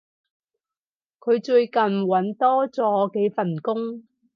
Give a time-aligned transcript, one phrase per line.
[1.19, 4.01] 佢最近搵多咗幾份工